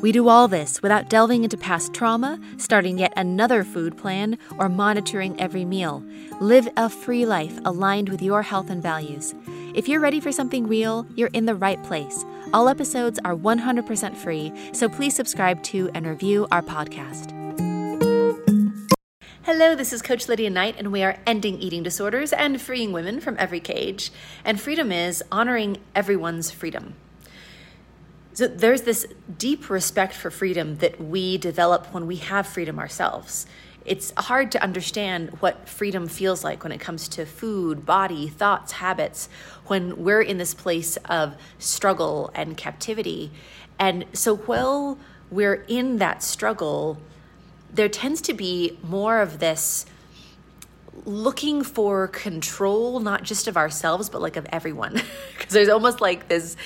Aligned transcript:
we 0.00 0.12
do 0.12 0.28
all 0.28 0.48
this 0.48 0.80
without 0.82 1.08
delving 1.08 1.44
into 1.44 1.56
past 1.56 1.92
trauma, 1.92 2.38
starting 2.56 2.98
yet 2.98 3.12
another 3.16 3.64
food 3.64 3.96
plan, 3.96 4.38
or 4.58 4.68
monitoring 4.68 5.38
every 5.40 5.64
meal. 5.64 6.04
Live 6.40 6.68
a 6.76 6.88
free 6.88 7.26
life 7.26 7.58
aligned 7.64 8.08
with 8.08 8.22
your 8.22 8.42
health 8.42 8.70
and 8.70 8.82
values. 8.82 9.34
If 9.74 9.88
you're 9.88 10.00
ready 10.00 10.20
for 10.20 10.32
something 10.32 10.66
real, 10.66 11.06
you're 11.16 11.30
in 11.32 11.46
the 11.46 11.54
right 11.54 11.82
place. 11.84 12.24
All 12.52 12.68
episodes 12.68 13.18
are 13.24 13.34
100% 13.34 14.16
free, 14.16 14.52
so 14.72 14.88
please 14.88 15.14
subscribe 15.14 15.62
to 15.64 15.90
and 15.94 16.06
review 16.06 16.46
our 16.50 16.62
podcast. 16.62 17.34
Hello, 19.42 19.74
this 19.74 19.92
is 19.92 20.02
Coach 20.02 20.28
Lydia 20.28 20.50
Knight, 20.50 20.76
and 20.78 20.92
we 20.92 21.02
are 21.02 21.16
ending 21.26 21.58
eating 21.58 21.82
disorders 21.82 22.32
and 22.32 22.60
freeing 22.60 22.92
women 22.92 23.18
from 23.18 23.34
every 23.38 23.60
cage. 23.60 24.12
And 24.44 24.60
freedom 24.60 24.92
is 24.92 25.24
honoring 25.32 25.78
everyone's 25.94 26.50
freedom. 26.50 26.94
So 28.38 28.46
there's 28.46 28.82
this 28.82 29.04
deep 29.36 29.68
respect 29.68 30.14
for 30.14 30.30
freedom 30.30 30.76
that 30.76 31.00
we 31.00 31.38
develop 31.38 31.92
when 31.92 32.06
we 32.06 32.18
have 32.18 32.46
freedom 32.46 32.78
ourselves. 32.78 33.48
It's 33.84 34.12
hard 34.16 34.52
to 34.52 34.62
understand 34.62 35.30
what 35.40 35.68
freedom 35.68 36.06
feels 36.06 36.44
like 36.44 36.62
when 36.62 36.70
it 36.70 36.78
comes 36.78 37.08
to 37.08 37.26
food, 37.26 37.84
body, 37.84 38.28
thoughts, 38.28 38.70
habits, 38.70 39.28
when 39.66 40.04
we're 40.04 40.22
in 40.22 40.38
this 40.38 40.54
place 40.54 40.96
of 41.06 41.34
struggle 41.58 42.30
and 42.32 42.56
captivity. 42.56 43.32
And 43.76 44.04
so 44.12 44.36
while 44.36 45.00
we're 45.32 45.64
in 45.66 45.96
that 45.96 46.22
struggle, 46.22 46.98
there 47.74 47.88
tends 47.88 48.20
to 48.20 48.34
be 48.34 48.78
more 48.84 49.20
of 49.20 49.40
this 49.40 49.84
looking 51.04 51.62
for 51.62 52.08
control, 52.08 53.00
not 53.00 53.22
just 53.22 53.48
of 53.48 53.56
ourselves, 53.56 54.08
but 54.08 54.22
like 54.22 54.36
of 54.36 54.46
everyone. 54.52 55.02
Because 55.38 55.54
there's 55.54 55.68
almost 55.68 56.00
like 56.00 56.28
this 56.28 56.56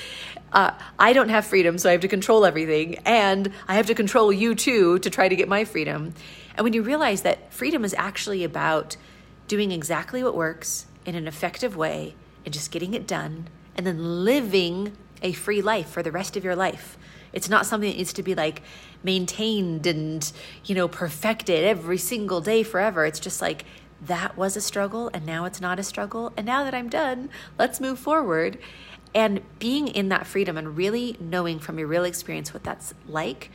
uh, 0.52 0.72
I 0.98 1.12
don't 1.12 1.30
have 1.30 1.46
freedom, 1.46 1.78
so 1.78 1.88
I 1.88 1.92
have 1.92 2.02
to 2.02 2.08
control 2.08 2.44
everything. 2.44 2.96
And 3.04 3.52
I 3.68 3.74
have 3.74 3.86
to 3.86 3.94
control 3.94 4.32
you 4.32 4.54
too 4.54 4.98
to 5.00 5.10
try 5.10 5.28
to 5.28 5.36
get 5.36 5.48
my 5.48 5.64
freedom. 5.64 6.14
And 6.56 6.64
when 6.64 6.72
you 6.72 6.82
realize 6.82 7.22
that 7.22 7.52
freedom 7.52 7.84
is 7.84 7.94
actually 7.96 8.44
about 8.44 8.96
doing 9.48 9.72
exactly 9.72 10.22
what 10.22 10.34
works 10.34 10.86
in 11.04 11.14
an 11.14 11.26
effective 11.26 11.76
way 11.76 12.14
and 12.44 12.52
just 12.52 12.70
getting 12.70 12.94
it 12.94 13.06
done 13.06 13.48
and 13.76 13.86
then 13.86 14.24
living 14.24 14.96
a 15.22 15.32
free 15.32 15.62
life 15.62 15.88
for 15.88 16.02
the 16.02 16.12
rest 16.12 16.36
of 16.36 16.44
your 16.44 16.56
life. 16.56 16.98
It's 17.32 17.48
not 17.48 17.64
something 17.64 17.90
that 17.90 17.96
needs 17.96 18.12
to 18.14 18.22
be 18.22 18.34
like 18.34 18.62
maintained 19.02 19.86
and, 19.86 20.30
you 20.64 20.74
know, 20.74 20.88
perfected 20.88 21.64
every 21.64 21.98
single 21.98 22.40
day 22.40 22.62
forever. 22.62 23.06
It's 23.06 23.20
just 23.20 23.40
like 23.40 23.64
that 24.02 24.36
was 24.36 24.56
a 24.56 24.60
struggle 24.60 25.10
and 25.14 25.24
now 25.24 25.44
it's 25.44 25.60
not 25.60 25.78
a 25.78 25.82
struggle. 25.82 26.32
And 26.36 26.44
now 26.44 26.64
that 26.64 26.74
I'm 26.74 26.88
done, 26.88 27.30
let's 27.58 27.80
move 27.80 27.98
forward. 27.98 28.58
And 29.14 29.42
being 29.58 29.88
in 29.88 30.08
that 30.08 30.26
freedom 30.26 30.56
and 30.56 30.76
really 30.76 31.16
knowing 31.20 31.58
from 31.58 31.78
your 31.78 31.88
real 31.88 32.04
experience 32.04 32.54
what 32.54 32.64
that's 32.64 32.94
like 33.06 33.50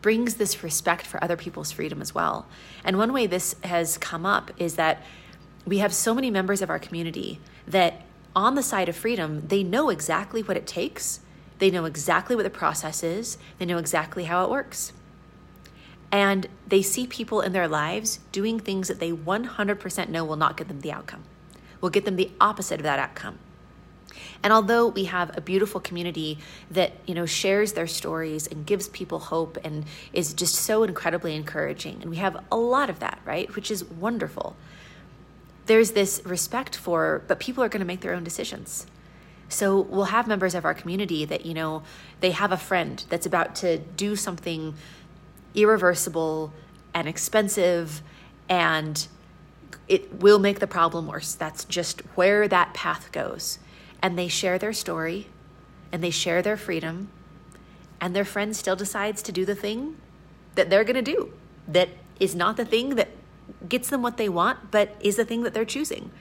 brings 0.00 0.36
this 0.36 0.62
respect 0.62 1.04
for 1.06 1.22
other 1.22 1.36
people's 1.36 1.72
freedom 1.72 2.00
as 2.00 2.14
well. 2.14 2.46
And 2.84 2.96
one 2.96 3.12
way 3.12 3.26
this 3.26 3.56
has 3.64 3.98
come 3.98 4.24
up 4.24 4.50
is 4.56 4.76
that 4.76 5.02
we 5.66 5.78
have 5.78 5.92
so 5.92 6.14
many 6.14 6.30
members 6.30 6.62
of 6.62 6.70
our 6.70 6.78
community 6.78 7.40
that 7.66 8.02
on 8.34 8.54
the 8.54 8.62
side 8.62 8.88
of 8.88 8.96
freedom, 8.96 9.48
they 9.48 9.62
know 9.62 9.88
exactly 9.90 10.42
what 10.42 10.56
it 10.56 10.66
takes. 10.66 11.20
They 11.58 11.70
know 11.70 11.86
exactly 11.86 12.36
what 12.36 12.44
the 12.44 12.50
process 12.50 13.02
is. 13.02 13.38
They 13.58 13.64
know 13.64 13.78
exactly 13.78 14.24
how 14.24 14.44
it 14.44 14.50
works. 14.50 14.92
And 16.12 16.46
they 16.66 16.82
see 16.82 17.06
people 17.06 17.40
in 17.40 17.52
their 17.52 17.66
lives 17.66 18.20
doing 18.30 18.60
things 18.60 18.88
that 18.88 19.00
they 19.00 19.10
100% 19.10 20.08
know 20.08 20.24
will 20.24 20.36
not 20.36 20.56
get 20.56 20.68
them 20.68 20.80
the 20.80 20.92
outcome, 20.92 21.24
will 21.80 21.90
get 21.90 22.04
them 22.04 22.16
the 22.16 22.30
opposite 22.40 22.78
of 22.78 22.84
that 22.84 22.98
outcome. 22.98 23.38
And 24.42 24.52
although 24.52 24.88
we 24.88 25.04
have 25.04 25.36
a 25.36 25.40
beautiful 25.40 25.80
community 25.80 26.38
that, 26.70 26.92
you 27.06 27.14
know, 27.14 27.26
shares 27.26 27.72
their 27.72 27.86
stories 27.86 28.46
and 28.46 28.66
gives 28.66 28.88
people 28.88 29.18
hope 29.18 29.58
and 29.64 29.84
is 30.12 30.32
just 30.34 30.54
so 30.54 30.82
incredibly 30.82 31.34
encouraging, 31.34 31.98
and 32.00 32.10
we 32.10 32.16
have 32.16 32.42
a 32.50 32.56
lot 32.56 32.90
of 32.90 33.00
that, 33.00 33.20
right? 33.24 33.54
Which 33.54 33.70
is 33.70 33.84
wonderful. 33.84 34.56
There's 35.66 35.92
this 35.92 36.22
respect 36.24 36.76
for, 36.76 37.22
but 37.26 37.40
people 37.40 37.64
are 37.64 37.68
going 37.68 37.80
to 37.80 37.86
make 37.86 38.00
their 38.00 38.14
own 38.14 38.24
decisions. 38.24 38.86
So 39.48 39.80
we'll 39.80 40.06
have 40.06 40.26
members 40.26 40.54
of 40.54 40.64
our 40.64 40.74
community 40.74 41.24
that, 41.24 41.46
you 41.46 41.54
know, 41.54 41.82
they 42.20 42.32
have 42.32 42.52
a 42.52 42.56
friend 42.56 43.04
that's 43.08 43.26
about 43.26 43.54
to 43.56 43.78
do 43.78 44.16
something 44.16 44.74
irreversible 45.54 46.52
and 46.94 47.08
expensive 47.08 48.02
and 48.48 49.06
it 49.88 50.20
will 50.20 50.38
make 50.38 50.58
the 50.58 50.66
problem 50.66 51.06
worse. 51.06 51.34
That's 51.34 51.64
just 51.64 52.00
where 52.16 52.48
that 52.48 52.74
path 52.74 53.10
goes 53.12 53.58
and 54.06 54.16
they 54.16 54.28
share 54.28 54.56
their 54.56 54.72
story 54.72 55.26
and 55.90 56.00
they 56.00 56.10
share 56.10 56.40
their 56.40 56.56
freedom 56.56 57.08
and 58.00 58.14
their 58.14 58.24
friend 58.24 58.54
still 58.54 58.76
decides 58.76 59.20
to 59.20 59.32
do 59.32 59.44
the 59.44 59.56
thing 59.56 59.96
that 60.54 60.70
they're 60.70 60.84
going 60.84 60.94
to 60.94 61.02
do 61.02 61.32
that 61.66 61.88
is 62.20 62.32
not 62.32 62.56
the 62.56 62.64
thing 62.64 62.90
that 62.90 63.08
gets 63.68 63.90
them 63.90 64.02
what 64.02 64.16
they 64.16 64.28
want 64.28 64.70
but 64.70 64.94
is 65.00 65.16
the 65.16 65.24
thing 65.24 65.42
that 65.42 65.52
they're 65.54 65.64
choosing. 65.64 66.12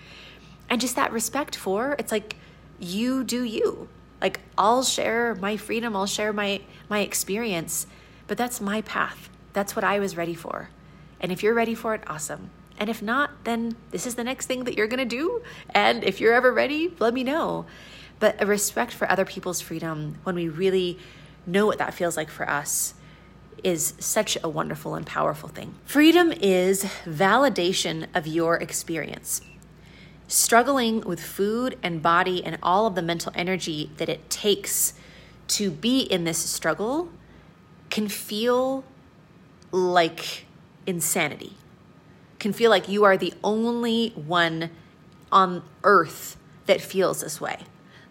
And 0.67 0.81
just 0.81 0.95
that 0.95 1.11
respect 1.11 1.55
for 1.55 1.95
it's 1.99 2.11
like 2.11 2.37
you 2.79 3.23
do 3.23 3.43
you. 3.43 3.87
Like 4.19 4.39
i'll 4.57 4.81
share 4.81 5.35
my 5.35 5.55
freedom 5.55 5.95
i'll 5.95 6.07
share 6.07 6.33
my 6.33 6.61
my 6.89 7.01
experience 7.01 7.85
but 8.25 8.35
that's 8.35 8.59
my 8.59 8.81
path. 8.81 9.29
That's 9.53 9.75
what 9.75 9.85
i 9.85 9.99
was 9.99 10.17
ready 10.17 10.33
for. 10.33 10.71
And 11.19 11.31
if 11.31 11.43
you're 11.43 11.53
ready 11.53 11.75
for 11.75 11.93
it 11.93 12.01
awesome 12.07 12.49
and 12.77 12.89
if 12.89 13.01
not, 13.01 13.31
then 13.45 13.75
this 13.91 14.05
is 14.05 14.15
the 14.15 14.23
next 14.23 14.47
thing 14.47 14.65
that 14.65 14.75
you're 14.75 14.87
going 14.87 14.99
to 14.99 15.05
do. 15.05 15.41
And 15.73 16.03
if 16.03 16.19
you're 16.19 16.33
ever 16.33 16.51
ready, 16.51 16.93
let 16.99 17.13
me 17.13 17.23
know. 17.23 17.65
But 18.19 18.41
a 18.41 18.45
respect 18.45 18.91
for 18.93 19.09
other 19.09 19.25
people's 19.25 19.61
freedom 19.61 20.17
when 20.23 20.35
we 20.35 20.49
really 20.49 20.99
know 21.45 21.65
what 21.65 21.77
that 21.77 21.93
feels 21.93 22.17
like 22.17 22.29
for 22.29 22.49
us 22.49 22.93
is 23.63 23.93
such 23.99 24.37
a 24.43 24.49
wonderful 24.49 24.95
and 24.95 25.05
powerful 25.05 25.49
thing. 25.49 25.75
Freedom 25.85 26.31
is 26.33 26.83
validation 27.05 28.07
of 28.13 28.27
your 28.27 28.57
experience. 28.57 29.41
Struggling 30.27 31.01
with 31.01 31.19
food 31.19 31.77
and 31.81 32.01
body 32.01 32.43
and 32.43 32.57
all 32.61 32.87
of 32.87 32.95
the 32.95 33.01
mental 33.01 33.31
energy 33.35 33.91
that 33.97 34.09
it 34.09 34.29
takes 34.29 34.93
to 35.47 35.71
be 35.71 36.01
in 36.01 36.23
this 36.23 36.37
struggle 36.37 37.09
can 37.89 38.07
feel 38.07 38.83
like 39.71 40.45
insanity 40.87 41.55
can 42.39 42.53
feel 42.53 42.69
like 42.69 42.87
you 42.89 43.03
are 43.03 43.17
the 43.17 43.33
only 43.43 44.09
one 44.09 44.69
on 45.31 45.63
earth 45.83 46.37
that 46.65 46.81
feels 46.81 47.21
this 47.21 47.39
way. 47.39 47.59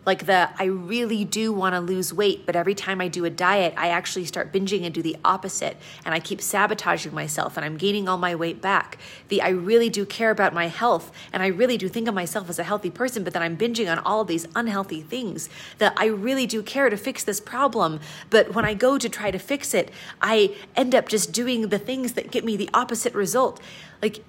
Like 0.07 0.27
the, 0.27 0.51
I 0.59 0.65
really 0.65 1.25
do 1.25 1.53
want 1.53 1.75
to 1.75 1.81
lose 1.81 2.13
weight, 2.13 2.47
but 2.47 2.57
every 2.57 2.75
time 2.75 3.01
I 3.01 3.09
do 3.09 3.25
a 3.25 3.31
diet, 3.31 3.75
I 3.77 3.89
actually 3.89 4.25
start 4.27 4.53
binging 4.53 4.85
and 4.85 4.93
do 4.93 5.03
the 5.03 5.17
opposite. 5.25 5.77
And 6.05 6.15
I 6.15 6.21
keep 6.21 6.41
sabotaging 6.41 7.15
myself 7.15 7.57
and 7.57 7.65
I'm 7.65 7.77
gaining 7.77 8.09
all 8.09 8.19
my 8.19 8.35
weight 8.35 8.61
back. 8.61 8.99
The, 9.29 9.41
I 9.41 9.49
really 9.49 9.89
do 9.89 10.05
care 10.05 10.31
about 10.31 10.53
my 10.53 10.69
health 10.69 11.11
and 11.33 11.43
I 11.43 11.47
really 11.47 11.77
do 11.77 11.89
think 11.89 12.09
of 12.09 12.15
myself 12.15 12.51
as 12.51 12.59
a 12.59 12.65
healthy 12.65 12.91
person, 12.91 13.25
but 13.25 13.33
then 13.33 13.43
I'm 13.43 13.57
binging 13.57 13.91
on 13.91 13.99
all 14.01 14.25
these 14.25 14.47
unhealthy 14.55 15.03
things. 15.03 15.49
That 15.79 15.95
I 15.97 16.07
really 16.07 16.47
do 16.47 16.63
care 16.63 16.91
to 16.91 16.97
fix 16.97 17.25
this 17.25 17.41
problem, 17.41 18.01
but 18.31 18.55
when 18.55 18.65
I 18.65 18.75
go 18.75 18.99
to 18.99 19.09
try 19.09 19.31
to 19.31 19.39
fix 19.39 19.75
it, 19.75 19.91
I 20.21 20.55
end 20.77 20.95
up 20.95 21.09
just 21.09 21.33
doing 21.33 21.69
the 21.69 21.79
things 21.79 22.13
that 22.13 22.31
get 22.31 22.45
me 22.45 22.57
the 22.57 22.71
opposite 22.75 23.15
result. 23.15 23.61
Like, 24.03 24.25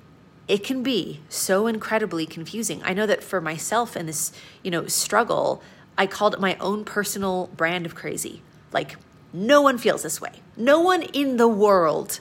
it 0.47 0.63
can 0.63 0.83
be 0.83 1.22
so 1.29 1.67
incredibly 1.67 2.25
confusing. 2.25 2.81
I 2.83 2.94
know 2.94 3.07
that 3.07 3.24
for 3.24 3.42
myself 3.42 3.97
in 3.97 4.06
this, 4.06 4.31
you 4.63 4.71
know, 4.71 4.88
struggle, 4.88 5.62
I 5.97 6.07
called 6.07 6.33
it 6.33 6.39
my 6.39 6.56
own 6.59 6.86
personal 6.86 7.47
brand 7.56 7.86
of 7.86 7.95
crazy. 7.95 8.42
Like 8.71 8.97
no 9.33 9.62
one 9.62 9.77
feels 9.77 10.03
this 10.03 10.21
way. 10.21 10.42
No 10.56 10.80
one 10.80 11.01
in 11.01 11.38
the 11.38 11.47
world 11.47 12.19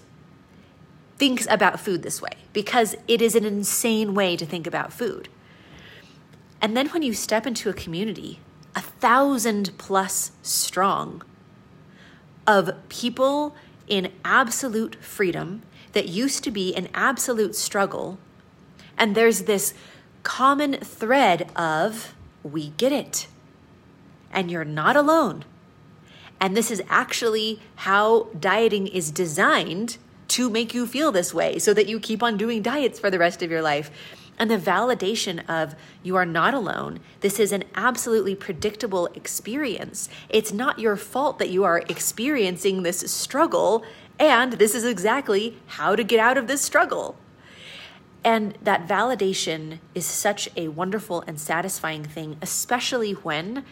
thinks 1.17 1.47
about 1.49 1.81
food 1.81 2.03
this 2.03 2.21
way 2.21 2.33
because 2.53 2.97
it 3.07 3.23
is 3.23 3.35
an 3.35 3.45
insane 3.45 4.15
way 4.15 4.37
to 4.37 4.47
think 4.47 4.67
about 4.67 4.93
food. 4.93 5.29
And 6.61 6.77
then 6.77 6.89
when 6.89 7.03
you 7.03 7.13
step 7.13 7.47
into 7.47 7.69
a 7.69 7.75
community, 7.75 8.41
a 8.75 8.81
thousand 8.81 9.77
plus 9.77 10.33
strong 10.43 11.23
of 12.47 12.71
people 12.89 13.55
in 13.87 14.11
absolute 14.25 14.97
freedom 14.97 15.63
that 15.95 16.09
used 16.09 16.45
to 16.45 16.51
be 16.51 16.75
an 16.75 16.89
absolute 16.95 17.57
struggle. 17.57 18.19
And 18.99 19.15
there's 19.15 19.43
this 19.43 19.75
common 20.23 20.75
thread 20.75 21.51
of, 21.57 22.15
we 22.43 22.69
get 22.77 22.93
it. 22.93 23.27
And 24.33 24.51
you're 24.51 24.65
not 24.65 24.97
alone. 24.97 25.45
And 26.41 26.57
this 26.57 26.71
is 26.71 26.83
actually 26.89 27.61
how 27.77 28.25
dieting 28.39 28.87
is 28.87 29.11
designed 29.11 29.97
to 30.29 30.51
make 30.51 30.75
you 30.75 30.87
feel 30.87 31.13
this 31.13 31.33
way 31.33 31.59
so 31.59 31.73
that 31.75 31.89
you 31.89 32.01
keep 32.01 32.23
on 32.23 32.37
doing 32.37 32.61
diets 32.61 32.99
for 32.99 33.11
the 33.11 33.19
rest 33.19 33.43
of 33.43 33.51
your 33.51 33.63
life. 33.63 33.91
And 34.39 34.51
the 34.51 34.59
validation 34.59 35.49
of 35.49 35.75
you 36.03 36.17
are 36.17 36.27
not 36.27 36.55
alone. 36.55 37.01
This 37.21 37.39
is 37.39 37.53
an 37.53 37.65
absolutely 37.75 38.35
predictable 38.35 39.07
experience. 39.15 40.09
It's 40.29 40.53
not 40.53 40.79
your 40.79 40.97
fault 40.97 41.39
that 41.39 41.51
you 41.51 41.65
are 41.65 41.85
experiencing 41.89 42.83
this 42.83 43.01
struggle, 43.11 43.85
and 44.19 44.55
this 44.55 44.75
is 44.75 44.85
exactly 44.85 45.59
how 45.67 45.95
to 45.95 46.03
get 46.03 46.19
out 46.19 46.37
of 46.37 46.47
this 46.49 46.63
struggle. 46.63 47.17
And 48.25 48.57
that 48.63 48.89
validation 48.89 49.79
is 49.95 50.07
such 50.07 50.49
a 50.57 50.69
wonderful 50.69 51.23
and 51.27 51.39
satisfying 51.39 52.05
thing, 52.05 52.37
especially 52.41 53.13
when 53.13 53.65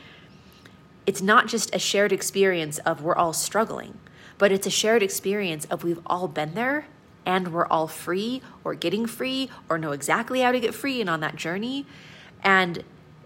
it's 1.06 1.22
not 1.22 1.48
just 1.48 1.74
a 1.74 1.78
shared 1.78 2.12
experience 2.12 2.78
of 2.78 3.02
we're 3.02 3.16
all 3.16 3.32
struggling, 3.32 3.98
but 4.38 4.52
it's 4.52 4.66
a 4.66 4.70
shared 4.70 5.02
experience 5.02 5.64
of 5.64 5.82
we've 5.82 6.00
all 6.06 6.28
been 6.28 6.54
there 6.54 6.86
and 7.24 7.52
we're 7.52 7.66
all 7.66 7.86
free 7.86 8.42
or 8.64 8.74
getting 8.74 9.06
free 9.06 9.50
or 9.68 9.78
know 9.78 9.92
exactly 9.92 10.40
how 10.40 10.52
to 10.52 10.60
get 10.60 10.74
free 10.74 11.00
and 11.00 11.08
on 11.08 11.20
that 11.20 11.36
journey. 11.36 11.86
And 12.42 12.84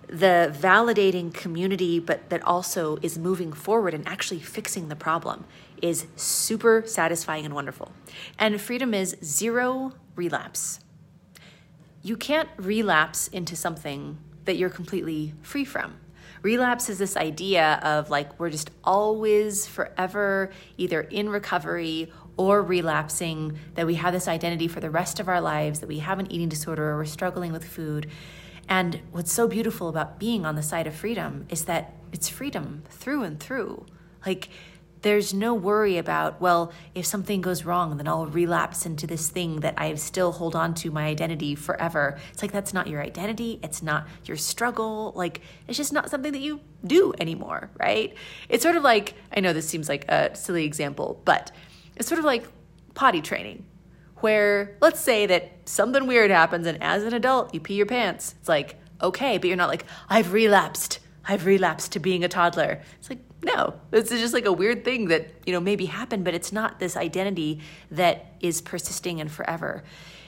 the 0.09 0.55
validating 0.57 1.35
community, 1.35 1.99
but 1.99 2.31
that 2.31 2.43
also 2.43 2.99
is 3.03 3.19
moving 3.19 3.53
forward 3.53 3.95
and 3.95 4.07
actually 4.07 4.41
fixing 4.41 4.89
the 4.89 4.97
problem 4.97 5.45
is 5.83 6.07
super 6.17 6.85
satisfying 6.87 7.45
and 7.45 7.55
wonderful. 7.55 7.93
And 8.39 8.61
freedom 8.61 8.95
is 8.95 9.17
zero 9.23 9.93
relapse 10.15 10.81
you 12.07 12.17
can't 12.17 12.49
relapse 12.57 13.27
into 13.27 13.57
something 13.57 14.17
that 14.45 14.57
you're 14.57 14.71
completely 14.71 15.35
free 15.43 15.65
from. 15.65 15.93
Relapse 16.41 16.89
is 16.89 16.99
this 16.99 17.17
idea 17.17 17.81
of 17.83 18.11
like 18.11 18.39
we're 18.39 18.49
just 18.49 18.71
always 18.85 19.67
forever 19.67 20.53
either 20.77 21.01
in 21.01 21.29
recovery 21.29 22.13
or 22.37 22.63
relapsing, 22.63 23.59
that 23.75 23.87
we 23.87 23.95
have 23.95 24.13
this 24.13 24.29
identity 24.29 24.69
for 24.69 24.81
the 24.81 24.91
rest 24.91 25.21
of 25.21 25.29
our 25.29 25.41
lives, 25.41 25.81
that 25.81 25.89
we 25.89 26.01
have 26.01 26.19
an 26.19 26.31
eating 26.31 26.49
disorder 26.49 26.91
or 26.91 26.97
we're 26.97 27.05
struggling 27.05 27.53
with 27.53 27.65
food. 27.65 28.11
And 28.69 29.01
what's 29.13 29.33
so 29.33 29.47
beautiful 29.47 29.89
about 29.89 30.19
being 30.19 30.45
on 30.45 30.57
the 30.57 30.63
side 30.63 30.87
of 30.87 30.95
freedom 30.95 31.47
is 31.49 31.65
that 31.65 31.95
it's 32.13 32.29
freedom 32.29 32.83
through 32.91 33.23
and 33.23 33.39
through. 33.41 33.87
Like 34.25 34.49
there's 35.03 35.33
no 35.33 35.55
worry 35.55 35.99
about, 35.99 36.41
well, 36.41 36.73
if 36.95 37.07
something 37.07 37.41
goes 37.41 37.65
wrong, 37.65 37.97
then 37.97 38.09
I'll 38.09 38.27
relapse 38.27 38.87
into 38.87 39.07
this 39.07 39.29
thing 39.29 39.61
that 39.61 39.75
I 39.77 39.95
still 39.95 40.33
hold 40.33 40.57
on 40.57 40.75
to 40.77 40.91
my 40.91 41.07
identity 41.07 41.55
forever. 41.55 42.19
It's 42.33 42.43
like 42.43 42.51
that's 42.51 42.75
not 42.75 42.89
your 42.89 43.01
identity. 43.03 43.61
It's 43.63 43.83
not 43.83 44.09
your 44.25 44.37
struggle. 44.37 45.13
Like, 45.15 45.43
it's 45.69 45.77
just 45.77 45.93
not 45.93 46.11
something 46.11 46.33
that 46.33 46.41
you 46.41 46.61
do 46.85 47.15
anymore, 47.21 47.71
right? 47.79 48.17
It's 48.49 48.65
sort 48.65 48.75
of 48.75 48.83
like, 48.83 49.15
I 49.31 49.39
know 49.39 49.53
this 49.53 49.69
seems 49.69 49.89
like 49.89 50.07
a 50.09 50.35
silly 50.35 50.65
example, 50.65 51.21
but 51.25 51.53
it's 51.97 52.09
sort 52.09 52.19
of 52.19 52.25
like 52.25 52.47
potty 52.95 53.21
training, 53.21 53.65
where 54.19 54.77
let's 54.81 55.01
say 55.01 55.27
that 55.27 55.53
something 55.67 56.07
weird 56.07 56.31
happens 56.31 56.67
and 56.67 56.83
as 56.83 57.03
an 57.03 57.13
adult, 57.13 57.53
you 57.53 57.61
pee 57.61 57.75
your 57.75 57.87
pants. 57.87 58.35
It's 58.39 58.49
like, 58.49 58.77
okay, 59.03 59.39
but 59.39 59.49
you're 59.49 59.57
not 59.57 59.69
like, 59.69 59.85
I've 60.09 60.33
relapsed. 60.33 61.01
I've 61.29 61.45
relapsed 61.45 61.93
to 61.93 61.99
being 61.99 62.25
a 62.25 62.29
toddler. 62.29 62.81
It's 62.99 63.11
like, 63.11 63.19
no, 63.47 63.75
this 63.93 64.11
is 64.11 64.21
just 64.21 64.35
like 64.35 64.45
a 64.45 64.53
weird 64.53 64.85
thing 64.85 65.07
that, 65.07 65.31
you 65.47 65.53
know, 65.53 65.61
maybe 65.61 65.87
happened, 65.87 66.25
but 66.25 66.35
it's 66.35 66.53
not 66.53 66.81
this 66.81 66.97
identity 66.97 67.61
that 67.93 68.35
is 68.41 68.61
persisting 68.61 69.21
and 69.21 69.31
forever. 69.31 69.85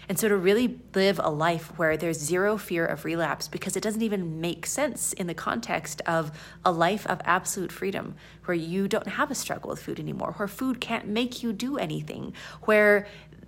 And 0.09 0.19
so 0.19 0.29
to 0.29 0.37
really 0.37 0.79
live 0.95 1.21
a 1.23 1.29
life 1.29 1.77
where 1.77 1.97
there's 1.97 2.19
zero 2.19 2.57
fear 2.57 2.87
of 2.87 3.05
relapse, 3.05 3.49
because 3.49 3.77
it 3.77 3.83
doesn't 3.83 4.03
even 4.03 4.41
make 4.41 4.65
sense 4.67 5.13
in 5.13 5.27
the 5.27 5.35
context 5.35 6.01
of 6.07 6.31
a 6.65 6.71
life 6.71 7.07
of 7.09 7.21
absolute 7.25 7.73
freedom, 7.73 8.15
where 8.45 8.55
you 8.55 8.87
don't 8.87 9.09
have 9.09 9.31
a 9.31 9.35
struggle 9.35 9.71
with 9.71 9.83
food 9.83 9.99
anymore, 9.99 10.35
where 10.37 10.49
food 10.49 10.81
can't 10.81 11.09
make 11.09 11.43
you 11.43 11.53
do 11.53 11.77
anything, 11.77 12.33
where 12.63 13.07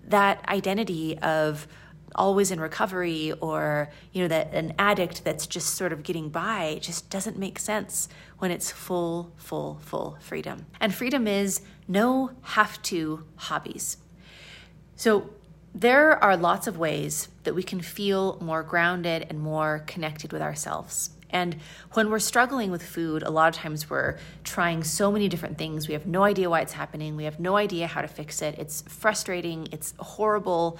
that 0.08 0.46
identity 0.48 1.16
of 1.18 1.68
always 2.14 2.50
in 2.50 2.60
recovery 2.60 3.32
or 3.40 3.88
you 4.12 4.22
know 4.22 4.28
that 4.28 4.52
an 4.52 4.74
addict 4.78 5.24
that's 5.24 5.46
just 5.46 5.74
sort 5.74 5.92
of 5.92 6.02
getting 6.02 6.28
by 6.28 6.78
just 6.80 7.08
doesn't 7.10 7.38
make 7.38 7.58
sense 7.58 8.08
when 8.38 8.50
it's 8.50 8.70
full 8.70 9.32
full 9.36 9.78
full 9.82 10.16
freedom 10.20 10.66
and 10.80 10.94
freedom 10.94 11.26
is 11.26 11.60
no 11.86 12.30
have 12.42 12.80
to 12.82 13.24
hobbies 13.36 13.96
so 14.96 15.30
there 15.74 16.22
are 16.22 16.36
lots 16.36 16.66
of 16.66 16.76
ways 16.78 17.28
that 17.44 17.54
we 17.54 17.62
can 17.62 17.80
feel 17.80 18.36
more 18.40 18.62
grounded 18.62 19.24
and 19.28 19.38
more 19.38 19.84
connected 19.86 20.32
with 20.32 20.42
ourselves 20.42 21.10
and 21.32 21.56
when 21.92 22.10
we're 22.10 22.18
struggling 22.18 22.70
with 22.70 22.82
food, 22.82 23.22
a 23.22 23.30
lot 23.30 23.48
of 23.48 23.54
times 23.54 23.88
we're 23.88 24.18
trying 24.44 24.84
so 24.84 25.10
many 25.10 25.28
different 25.28 25.58
things. 25.58 25.86
We 25.86 25.94
have 25.94 26.06
no 26.06 26.24
idea 26.24 26.50
why 26.50 26.60
it's 26.60 26.72
happening. 26.72 27.16
We 27.16 27.24
have 27.24 27.38
no 27.40 27.56
idea 27.56 27.86
how 27.86 28.02
to 28.02 28.08
fix 28.08 28.42
it. 28.42 28.56
It's 28.58 28.82
frustrating. 28.82 29.68
It's 29.72 29.94
horrible. 29.98 30.78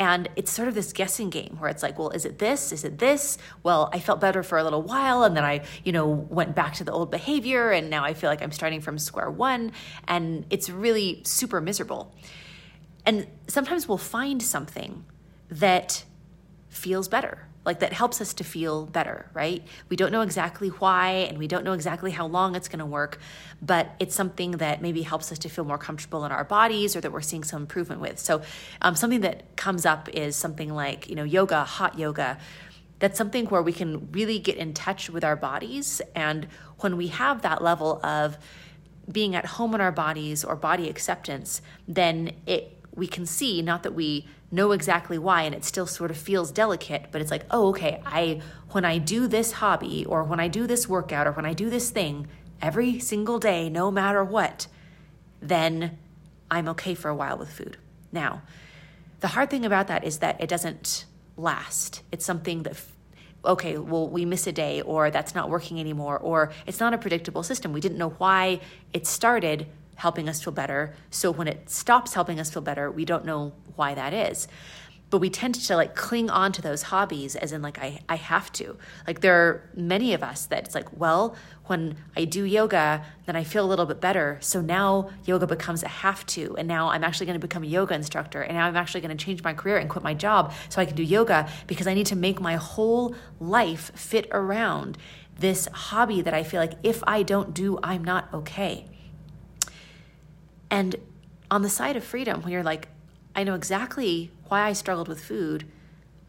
And 0.00 0.30
it's 0.34 0.50
sort 0.50 0.66
of 0.66 0.74
this 0.74 0.94
guessing 0.94 1.28
game 1.28 1.56
where 1.58 1.68
it's 1.68 1.82
like, 1.82 1.98
well, 1.98 2.08
is 2.08 2.24
it 2.24 2.38
this? 2.38 2.72
Is 2.72 2.84
it 2.84 2.98
this? 2.98 3.36
Well, 3.62 3.90
I 3.92 4.00
felt 4.00 4.18
better 4.18 4.42
for 4.42 4.56
a 4.56 4.64
little 4.64 4.80
while 4.80 5.24
and 5.24 5.36
then 5.36 5.44
I, 5.44 5.62
you 5.84 5.92
know, 5.92 6.06
went 6.08 6.54
back 6.54 6.72
to 6.74 6.84
the 6.84 6.90
old 6.90 7.10
behavior 7.10 7.70
and 7.70 7.90
now 7.90 8.02
I 8.02 8.14
feel 8.14 8.30
like 8.30 8.40
I'm 8.42 8.50
starting 8.50 8.80
from 8.80 8.98
square 8.98 9.30
one 9.30 9.72
and 10.08 10.46
it's 10.48 10.70
really 10.70 11.20
super 11.26 11.60
miserable. 11.60 12.14
And 13.04 13.26
sometimes 13.46 13.86
we'll 13.86 13.98
find 13.98 14.42
something 14.42 15.04
that 15.50 16.04
feels 16.70 17.06
better 17.06 17.46
like 17.64 17.80
that 17.80 17.92
helps 17.92 18.20
us 18.20 18.32
to 18.34 18.44
feel 18.44 18.86
better, 18.86 19.30
right? 19.34 19.62
We 19.90 19.96
don't 19.96 20.12
know 20.12 20.22
exactly 20.22 20.68
why 20.68 21.10
and 21.28 21.36
we 21.36 21.46
don't 21.46 21.64
know 21.64 21.74
exactly 21.74 22.10
how 22.10 22.26
long 22.26 22.54
it's 22.54 22.68
going 22.68 22.78
to 22.78 22.86
work, 22.86 23.18
but 23.60 23.94
it's 24.00 24.14
something 24.14 24.52
that 24.52 24.80
maybe 24.80 25.02
helps 25.02 25.30
us 25.30 25.38
to 25.40 25.50
feel 25.50 25.64
more 25.64 25.76
comfortable 25.76 26.24
in 26.24 26.32
our 26.32 26.44
bodies 26.44 26.96
or 26.96 27.02
that 27.02 27.12
we're 27.12 27.20
seeing 27.20 27.44
some 27.44 27.62
improvement 27.62 28.00
with. 28.00 28.18
So, 28.18 28.42
um, 28.80 28.94
something 28.94 29.20
that 29.20 29.56
comes 29.56 29.84
up 29.84 30.08
is 30.08 30.36
something 30.36 30.72
like, 30.72 31.08
you 31.08 31.14
know, 31.14 31.24
yoga, 31.24 31.64
hot 31.64 31.98
yoga. 31.98 32.38
That's 32.98 33.18
something 33.18 33.46
where 33.46 33.62
we 33.62 33.72
can 33.72 34.10
really 34.12 34.38
get 34.38 34.56
in 34.56 34.72
touch 34.72 35.10
with 35.10 35.24
our 35.24 35.36
bodies. 35.36 36.00
And 36.14 36.48
when 36.78 36.96
we 36.96 37.08
have 37.08 37.42
that 37.42 37.62
level 37.62 38.04
of 38.04 38.38
being 39.10 39.34
at 39.34 39.44
home 39.44 39.74
in 39.74 39.80
our 39.80 39.92
bodies 39.92 40.44
or 40.44 40.56
body 40.56 40.88
acceptance, 40.88 41.60
then 41.88 42.32
it 42.46 42.79
we 42.94 43.06
can 43.06 43.24
see 43.26 43.62
not 43.62 43.82
that 43.82 43.94
we 43.94 44.26
know 44.50 44.72
exactly 44.72 45.18
why 45.18 45.42
and 45.42 45.54
it 45.54 45.64
still 45.64 45.86
sort 45.86 46.10
of 46.10 46.16
feels 46.16 46.50
delicate 46.50 47.06
but 47.12 47.20
it's 47.20 47.30
like 47.30 47.44
oh 47.50 47.68
okay 47.68 48.02
i 48.04 48.40
when 48.70 48.84
i 48.84 48.98
do 48.98 49.26
this 49.26 49.52
hobby 49.52 50.04
or 50.06 50.24
when 50.24 50.40
i 50.40 50.48
do 50.48 50.66
this 50.66 50.88
workout 50.88 51.26
or 51.26 51.32
when 51.32 51.46
i 51.46 51.52
do 51.52 51.70
this 51.70 51.90
thing 51.90 52.26
every 52.60 52.98
single 52.98 53.38
day 53.38 53.68
no 53.68 53.90
matter 53.90 54.24
what 54.24 54.66
then 55.40 55.96
i'm 56.50 56.68
okay 56.68 56.94
for 56.94 57.08
a 57.08 57.14
while 57.14 57.38
with 57.38 57.50
food. 57.50 57.76
Now 58.12 58.42
the 59.20 59.28
hard 59.28 59.50
thing 59.50 59.64
about 59.64 59.86
that 59.88 60.04
is 60.04 60.18
that 60.18 60.40
it 60.40 60.48
doesn't 60.48 61.04
last. 61.36 62.02
It's 62.10 62.24
something 62.24 62.62
that 62.64 62.76
okay 63.44 63.78
well 63.78 64.08
we 64.08 64.24
miss 64.24 64.46
a 64.46 64.52
day 64.52 64.82
or 64.82 65.10
that's 65.10 65.34
not 65.34 65.48
working 65.48 65.80
anymore 65.80 66.18
or 66.18 66.52
it's 66.66 66.80
not 66.80 66.92
a 66.92 66.98
predictable 66.98 67.42
system. 67.42 67.72
We 67.72 67.80
didn't 67.80 67.98
know 67.98 68.10
why 68.10 68.60
it 68.92 69.06
started 69.06 69.66
helping 70.00 70.30
us 70.30 70.42
feel 70.42 70.52
better. 70.52 70.94
So 71.10 71.30
when 71.30 71.46
it 71.46 71.68
stops 71.68 72.14
helping 72.14 72.40
us 72.40 72.50
feel 72.50 72.62
better, 72.62 72.90
we 72.90 73.04
don't 73.04 73.26
know 73.26 73.52
why 73.76 73.92
that 73.94 74.14
is. 74.14 74.48
But 75.10 75.18
we 75.18 75.28
tend 75.28 75.56
to 75.56 75.76
like 75.76 75.94
cling 75.94 76.30
on 76.30 76.52
to 76.52 76.62
those 76.62 76.82
hobbies 76.84 77.36
as 77.36 77.52
in 77.52 77.60
like 77.60 77.78
I, 77.78 78.00
I 78.08 78.16
have 78.16 78.50
to. 78.52 78.78
Like 79.06 79.20
there 79.20 79.34
are 79.34 79.70
many 79.74 80.14
of 80.14 80.22
us 80.22 80.46
that 80.46 80.64
it's 80.64 80.74
like, 80.74 80.88
well, 80.98 81.36
when 81.66 81.96
I 82.16 82.24
do 82.24 82.44
yoga, 82.44 83.04
then 83.26 83.36
I 83.36 83.44
feel 83.44 83.62
a 83.62 83.68
little 83.68 83.84
bit 83.84 84.00
better. 84.00 84.38
So 84.40 84.62
now 84.62 85.10
yoga 85.26 85.46
becomes 85.46 85.82
a 85.82 85.88
have 85.88 86.24
to. 86.26 86.56
And 86.56 86.66
now 86.66 86.88
I'm 86.88 87.04
actually 87.04 87.26
going 87.26 87.38
to 87.38 87.46
become 87.46 87.64
a 87.64 87.66
yoga 87.66 87.94
instructor. 87.94 88.40
And 88.40 88.56
now 88.56 88.66
I'm 88.68 88.76
actually 88.76 89.02
going 89.02 89.14
to 89.14 89.22
change 89.22 89.42
my 89.42 89.52
career 89.52 89.76
and 89.76 89.90
quit 89.90 90.02
my 90.02 90.14
job 90.14 90.54
so 90.70 90.80
I 90.80 90.86
can 90.86 90.96
do 90.96 91.02
yoga 91.02 91.46
because 91.66 91.86
I 91.86 91.92
need 91.92 92.06
to 92.06 92.16
make 92.16 92.40
my 92.40 92.56
whole 92.56 93.14
life 93.38 93.92
fit 93.94 94.28
around 94.30 94.96
this 95.38 95.66
hobby 95.72 96.22
that 96.22 96.32
I 96.32 96.42
feel 96.42 96.60
like 96.60 96.74
if 96.82 97.02
I 97.06 97.22
don't 97.22 97.52
do, 97.52 97.78
I'm 97.82 98.04
not 98.04 98.32
okay. 98.32 98.89
And 100.70 100.96
on 101.50 101.62
the 101.62 101.68
side 101.68 101.96
of 101.96 102.04
freedom, 102.04 102.42
when 102.42 102.52
you're 102.52 102.62
like, 102.62 102.88
I 103.34 103.44
know 103.44 103.54
exactly 103.54 104.30
why 104.48 104.62
I 104.62 104.72
struggled 104.72 105.08
with 105.08 105.22
food, 105.22 105.66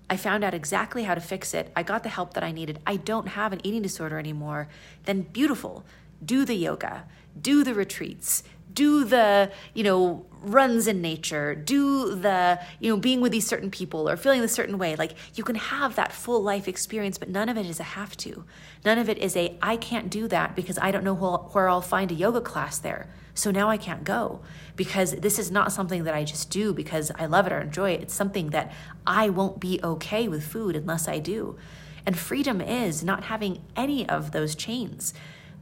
I 0.09 0.17
found 0.17 0.43
out 0.43 0.53
exactly 0.53 1.03
how 1.03 1.15
to 1.15 1.21
fix 1.21 1.53
it, 1.53 1.71
I 1.75 1.83
got 1.83 2.03
the 2.03 2.09
help 2.09 2.33
that 2.33 2.43
I 2.43 2.51
needed, 2.51 2.79
I 2.85 2.97
don't 2.97 3.29
have 3.29 3.53
an 3.53 3.61
eating 3.63 3.81
disorder 3.81 4.19
anymore, 4.19 4.67
then 5.05 5.21
beautiful. 5.21 5.85
Do 6.23 6.45
the 6.45 6.55
yoga, 6.55 7.05
do 7.39 7.63
the 7.63 7.73
retreats, 7.73 8.43
do 8.73 9.03
the, 9.03 9.51
you 9.73 9.83
know, 9.83 10.25
runs 10.41 10.87
in 10.87 11.01
nature, 11.01 11.53
do 11.53 12.15
the, 12.15 12.59
you 12.79 12.91
know, 12.91 12.97
being 12.97 13.21
with 13.21 13.31
these 13.31 13.45
certain 13.45 13.69
people 13.69 14.09
or 14.09 14.17
feeling 14.17 14.41
a 14.41 14.47
certain 14.47 14.77
way. 14.77 14.95
Like 14.95 15.13
you 15.35 15.43
can 15.43 15.55
have 15.55 15.95
that 15.95 16.11
full 16.11 16.41
life 16.41 16.67
experience, 16.67 17.17
but 17.17 17.29
none 17.29 17.49
of 17.49 17.57
it 17.57 17.65
is 17.65 17.79
a 17.79 17.83
have 17.83 18.17
to. 18.17 18.43
None 18.83 18.97
of 18.97 19.07
it 19.07 19.17
is 19.19 19.35
a, 19.35 19.57
I 19.61 19.77
can't 19.77 20.09
do 20.09 20.27
that 20.29 20.55
because 20.55 20.79
I 20.79 20.91
don't 20.91 21.03
know 21.03 21.13
where 21.13 21.69
I'll 21.69 21.81
find 21.81 22.11
a 22.11 22.15
yoga 22.15 22.41
class 22.41 22.79
there. 22.79 23.09
So 23.33 23.51
now 23.51 23.69
I 23.69 23.77
can't 23.77 24.03
go 24.03 24.41
because 24.75 25.13
this 25.13 25.39
is 25.39 25.51
not 25.51 25.71
something 25.71 26.03
that 26.03 26.13
I 26.13 26.23
just 26.23 26.49
do 26.49 26.73
because 26.73 27.11
I 27.15 27.27
love 27.27 27.47
it 27.47 27.53
or 27.53 27.61
enjoy 27.61 27.91
it. 27.91 28.01
It's 28.01 28.13
something 28.13 28.49
that 28.49 28.73
I 29.05 29.29
won't 29.29 29.59
be 29.59 29.79
okay 29.83 30.27
with 30.27 30.43
food 30.43 30.75
unless 30.75 31.07
I 31.07 31.19
do. 31.19 31.57
And 32.05 32.17
freedom 32.17 32.61
is 32.61 33.03
not 33.03 33.25
having 33.25 33.61
any 33.75 34.09
of 34.09 34.31
those 34.31 34.55
chains. 34.55 35.13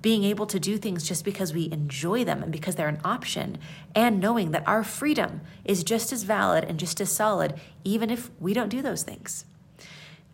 Being 0.01 0.24
able 0.24 0.46
to 0.48 0.60
do 0.60 0.77
things 0.77 1.08
just 1.08 1.25
because 1.25 1.53
we 1.53 1.72
enjoy 1.72 2.24
them 2.24 2.41
and 2.41 2.51
because 2.51 2.75
they're 2.75 2.88
an 2.88 3.01
option, 3.03 3.58
and 3.94 4.20
knowing 4.20 4.51
that 4.51 4.68
our 4.68 4.84
freedom 4.84 5.41
is 5.65 5.84
just 5.84 6.13
as 6.13 6.24
valid 6.24 6.63
and 6.63 6.79
just 6.79 7.01
as 7.01 7.12
solid, 7.12 7.53
even 7.84 8.10
if 8.10 8.29
we 8.39 8.53
don't 8.53 8.70
do 8.70 8.82
those 8.82 9.03
things. 9.03 9.46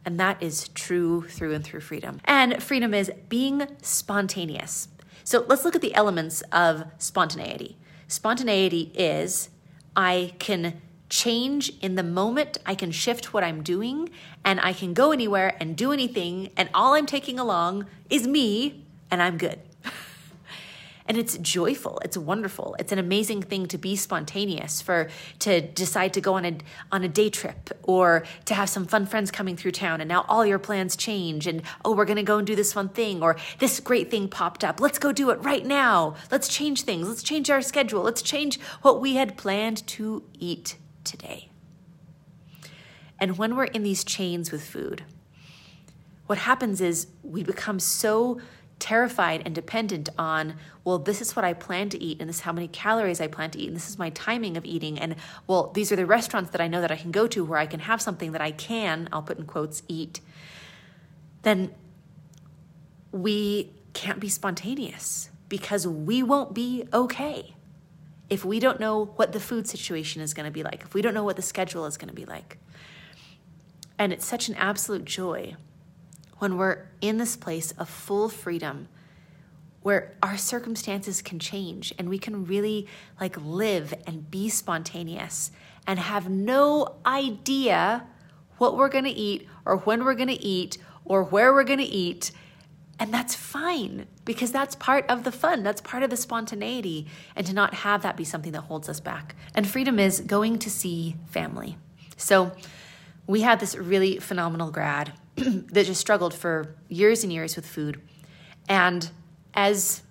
And 0.05 0.19
that 0.19 0.41
is 0.41 0.67
true 0.69 1.23
through 1.23 1.53
and 1.53 1.63
through 1.63 1.79
freedom. 1.79 2.21
And 2.25 2.61
freedom 2.61 2.93
is 2.93 3.11
being 3.27 3.67
spontaneous. 3.81 4.87
So 5.23 5.43
let's 5.47 5.65
look 5.65 5.75
at 5.75 5.81
the 5.81 5.95
elements 5.95 6.41
of 6.51 6.85
spontaneity. 6.99 7.77
Spontaneity 8.07 8.91
is 8.93 9.49
I 9.95 10.33
can 10.37 10.79
change 11.09 11.73
in 11.81 11.95
the 11.95 12.03
moment. 12.03 12.59
I 12.65 12.75
can 12.75 12.91
shift 12.91 13.33
what 13.33 13.43
I'm 13.43 13.63
doing 13.63 14.09
and 14.43 14.59
I 14.59 14.73
can 14.73 14.93
go 14.93 15.11
anywhere 15.11 15.55
and 15.59 15.75
do 15.75 15.91
anything. 15.91 16.51
And 16.55 16.69
all 16.73 16.93
I'm 16.93 17.07
taking 17.07 17.39
along 17.39 17.87
is 18.09 18.27
me 18.27 18.84
and 19.11 19.21
I'm 19.21 19.37
good. 19.37 19.59
and 21.07 21.17
it's 21.17 21.37
joyful. 21.37 21.99
It's 22.03 22.17
wonderful. 22.17 22.75
It's 22.79 22.91
an 22.91 22.99
amazing 22.99 23.43
thing 23.43 23.67
to 23.67 23.77
be 23.77 23.95
spontaneous 23.95 24.81
for 24.81 25.09
to 25.39 25.61
decide 25.61 26.13
to 26.13 26.21
go 26.21 26.33
on 26.33 26.45
a 26.45 26.57
on 26.91 27.03
a 27.03 27.07
day 27.07 27.29
trip 27.29 27.69
or 27.83 28.23
to 28.45 28.53
have 28.53 28.69
some 28.69 28.85
fun 28.85 29.05
friends 29.05 29.29
coming 29.31 29.55
through 29.55 29.71
town 29.71 30.01
and 30.01 30.07
now 30.07 30.25
all 30.27 30.45
your 30.45 30.59
plans 30.59 30.95
change 30.95 31.45
and 31.45 31.61
oh 31.83 31.93
we're 31.93 32.05
going 32.05 32.17
to 32.17 32.23
go 32.23 32.37
and 32.37 32.47
do 32.47 32.55
this 32.55 32.73
fun 32.73 32.89
thing 32.89 33.21
or 33.21 33.35
this 33.59 33.79
great 33.79 34.09
thing 34.09 34.27
popped 34.27 34.63
up. 34.63 34.79
Let's 34.79 34.97
go 34.97 35.11
do 35.11 35.29
it 35.29 35.43
right 35.43 35.65
now. 35.65 36.15
Let's 36.31 36.47
change 36.47 36.81
things. 36.81 37.07
Let's 37.07 37.23
change 37.23 37.49
our 37.49 37.61
schedule. 37.61 38.01
Let's 38.01 38.21
change 38.21 38.59
what 38.81 38.99
we 38.99 39.15
had 39.15 39.37
planned 39.37 39.85
to 39.87 40.23
eat 40.39 40.77
today. 41.03 41.49
And 43.19 43.37
when 43.37 43.55
we're 43.55 43.65
in 43.65 43.83
these 43.83 44.03
chains 44.03 44.51
with 44.51 44.63
food, 44.63 45.03
what 46.25 46.39
happens 46.39 46.81
is 46.81 47.07
we 47.23 47.43
become 47.43 47.79
so 47.79 48.41
terrified 48.79 49.41
and 49.45 49.55
dependent 49.55 50.09
on, 50.17 50.55
well, 50.83 50.99
this 50.99 51.21
is 51.21 51.35
what 51.35 51.45
I 51.45 51.53
plan 51.53 51.89
to 51.89 52.01
eat, 52.01 52.19
and 52.19 52.29
this 52.29 52.37
is 52.37 52.41
how 52.41 52.51
many 52.51 52.67
calories 52.67 53.21
I 53.21 53.27
plan 53.27 53.51
to 53.51 53.59
eat, 53.59 53.67
and 53.67 53.75
this 53.75 53.89
is 53.89 53.97
my 53.97 54.09
timing 54.11 54.57
of 54.57 54.65
eating, 54.65 54.99
and 54.99 55.15
well, 55.47 55.71
these 55.73 55.91
are 55.91 55.95
the 55.95 56.05
restaurants 56.05 56.51
that 56.51 56.61
I 56.61 56.67
know 56.67 56.81
that 56.81 56.91
I 56.91 56.95
can 56.95 57.11
go 57.11 57.27
to 57.27 57.43
where 57.43 57.57
I 57.57 57.65
can 57.65 57.79
have 57.81 58.01
something 58.01 58.31
that 58.33 58.41
I 58.41 58.51
can, 58.51 59.09
I'll 59.11 59.21
put 59.21 59.39
in 59.39 59.45
quotes, 59.45 59.83
eat, 59.87 60.19
then 61.43 61.73
we 63.11 63.71
can't 63.93 64.19
be 64.19 64.29
spontaneous 64.29 65.29
because 65.47 65.87
we 65.87 66.21
won't 66.21 66.53
be 66.53 66.83
okay 66.91 67.55
if 68.29 68.43
we 68.43 68.59
don't 68.59 68.79
know 68.79 69.05
what 69.15 69.31
the 69.31 69.39
food 69.39 69.67
situation 69.67 70.21
is 70.21 70.33
going 70.33 70.45
to 70.45 70.51
be 70.51 70.63
like, 70.63 70.81
if 70.83 70.93
we 70.93 71.01
don't 71.01 71.13
know 71.13 71.23
what 71.23 71.35
the 71.35 71.41
schedule 71.41 71.85
is 71.85 71.95
going 71.95 72.09
to 72.09 72.15
be 72.15 72.25
like. 72.25 72.57
And 73.97 74.11
it's 74.11 74.25
such 74.25 74.49
an 74.49 74.55
absolute 74.55 75.05
joy 75.05 75.55
when 76.39 76.57
we're 76.57 76.87
in 77.01 77.17
this 77.17 77.35
place 77.35 77.71
of 77.73 77.89
full 77.89 78.29
freedom 78.29 78.87
where 79.81 80.15
our 80.23 80.35
circumstances 80.35 81.21
can 81.21 81.37
change 81.37 81.93
and 81.99 82.09
we 82.09 82.17
can 82.17 82.45
really 82.45 82.87
like 83.21 83.37
live 83.39 83.93
and 84.07 84.31
be 84.31 84.49
spontaneous 84.49 85.51
and 85.85 85.99
have 85.99 86.27
no 86.27 86.95
idea 87.05 88.05
what 88.57 88.75
we're 88.75 88.89
going 88.89 89.03
to 89.03 89.11
eat 89.11 89.47
or 89.63 89.77
when 89.77 90.03
we're 90.03 90.15
going 90.15 90.27
to 90.27 90.41
eat 90.41 90.77
or 91.03 91.23
where 91.23 91.53
we're 91.53 91.63
going 91.63 91.79
to 91.79 91.85
eat 91.85 92.31
and 92.99 93.13
that's 93.13 93.35
fine 93.35 94.07
because 94.23 94.51
that's 94.51 94.75
part 94.75 95.05
of 95.09 95.23
the 95.23 95.31
fun. 95.31 95.63
That's 95.63 95.81
part 95.81 96.03
of 96.03 96.09
the 96.09 96.17
spontaneity. 96.17 97.07
And 97.35 97.45
to 97.45 97.53
not 97.53 97.73
have 97.73 98.03
that 98.03 98.15
be 98.15 98.23
something 98.23 98.53
that 98.53 98.61
holds 98.61 98.87
us 98.87 98.99
back. 98.99 99.35
And 99.53 99.67
freedom 99.67 99.99
is 99.99 100.21
going 100.21 100.59
to 100.59 100.69
see 100.69 101.17
family. 101.27 101.77
So 102.15 102.53
we 103.27 103.41
had 103.41 103.59
this 103.59 103.75
really 103.75 104.19
phenomenal 104.19 104.71
grad 104.71 105.13
that 105.35 105.85
just 105.85 106.01
struggled 106.01 106.33
for 106.33 106.75
years 106.87 107.23
and 107.23 107.33
years 107.33 107.55
with 107.55 107.65
food. 107.65 108.01
And 108.69 109.09
as 109.53 110.03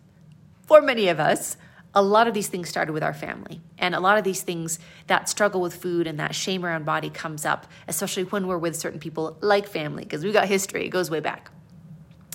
for 0.67 0.81
many 0.81 1.09
of 1.09 1.21
us, 1.21 1.57
a 1.95 2.03
lot 2.03 2.27
of 2.27 2.35
these 2.35 2.49
things 2.49 2.69
started 2.69 2.93
with 2.93 3.03
our 3.03 3.15
family. 3.15 3.61
And 3.79 3.95
a 3.95 4.01
lot 4.01 4.19
of 4.19 4.25
these 4.25 4.43
things, 4.43 4.79
that 5.07 5.29
struggle 5.29 5.61
with 5.61 5.77
food 5.77 6.07
and 6.07 6.19
that 6.19 6.35
shame 6.35 6.65
around 6.65 6.85
body 6.85 7.09
comes 7.09 7.45
up, 7.45 7.67
especially 7.87 8.25
when 8.25 8.47
we're 8.47 8.59
with 8.59 8.75
certain 8.75 8.99
people 8.99 9.37
like 9.41 9.69
family, 9.69 10.03
because 10.03 10.25
we 10.25 10.33
got 10.33 10.49
history, 10.49 10.87
it 10.87 10.91
goes 10.91 11.11
way 11.11 11.21
back. 11.21 11.51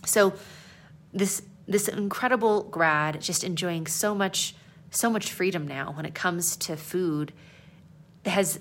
So 0.05 0.33
this 1.13 1.41
this 1.67 1.88
incredible 1.88 2.63
grad 2.63 3.21
just 3.21 3.43
enjoying 3.43 3.86
so 3.86 4.15
much 4.15 4.55
so 4.91 5.09
much 5.09 5.31
freedom 5.31 5.67
now 5.67 5.91
when 5.91 6.03
it 6.03 6.15
comes 6.15 6.55
to 6.57 6.75
food 6.75 7.31
has 8.25 8.59